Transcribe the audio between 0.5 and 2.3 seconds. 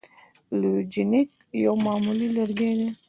لوژینګ یو معمولي